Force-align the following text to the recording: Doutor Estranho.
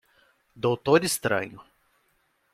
Doutor 0.55 1.03
Estranho. 1.03 1.61